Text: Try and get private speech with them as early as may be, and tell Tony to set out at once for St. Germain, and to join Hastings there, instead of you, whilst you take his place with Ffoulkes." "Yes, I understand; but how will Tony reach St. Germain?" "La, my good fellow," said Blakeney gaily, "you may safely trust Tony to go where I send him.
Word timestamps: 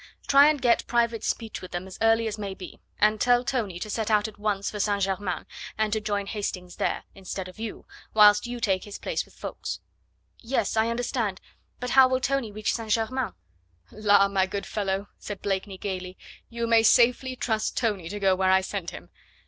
Try 0.25 0.47
and 0.49 0.59
get 0.59 0.87
private 0.87 1.23
speech 1.23 1.61
with 1.61 1.69
them 1.73 1.85
as 1.85 1.99
early 2.01 2.25
as 2.25 2.39
may 2.39 2.55
be, 2.55 2.79
and 2.97 3.21
tell 3.21 3.43
Tony 3.43 3.77
to 3.79 3.87
set 3.87 4.09
out 4.09 4.27
at 4.27 4.39
once 4.39 4.71
for 4.71 4.79
St. 4.79 5.03
Germain, 5.03 5.45
and 5.77 5.93
to 5.93 6.01
join 6.01 6.25
Hastings 6.25 6.77
there, 6.77 7.03
instead 7.13 7.47
of 7.47 7.59
you, 7.59 7.85
whilst 8.11 8.47
you 8.47 8.59
take 8.59 8.83
his 8.85 8.97
place 8.97 9.25
with 9.25 9.35
Ffoulkes." 9.35 9.79
"Yes, 10.39 10.75
I 10.75 10.87
understand; 10.89 11.39
but 11.79 11.91
how 11.91 12.07
will 12.07 12.19
Tony 12.19 12.51
reach 12.51 12.73
St. 12.73 12.89
Germain?" 12.89 13.33
"La, 13.91 14.27
my 14.27 14.47
good 14.47 14.65
fellow," 14.65 15.07
said 15.19 15.39
Blakeney 15.43 15.77
gaily, 15.77 16.17
"you 16.49 16.65
may 16.65 16.81
safely 16.81 17.35
trust 17.35 17.77
Tony 17.77 18.09
to 18.09 18.19
go 18.19 18.33
where 18.35 18.49
I 18.49 18.61
send 18.61 18.89
him. 18.89 19.11